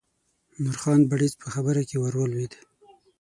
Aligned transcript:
نورخان 0.61 0.99
بړیڅ 1.09 1.33
په 1.41 1.47
خبره 1.53 1.81
کې 1.89 1.95
ور 1.99 2.13
ولوېد. 2.17 2.53